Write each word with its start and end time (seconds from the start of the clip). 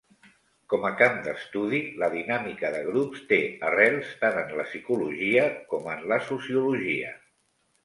Com 0.73 0.85
a 0.87 0.89
camp 1.01 1.19
d'estudi, 1.27 1.81
la 2.03 2.09
dinàmica 2.13 2.71
de 2.77 2.79
grups 2.87 3.21
té 3.33 3.39
arrels 3.69 4.11
tant 4.25 4.41
en 4.41 4.57
la 4.63 4.67
psicologia 4.73 5.47
com 5.75 5.89
en 5.95 6.05
la 6.15 6.21
sociologia. 6.33 7.17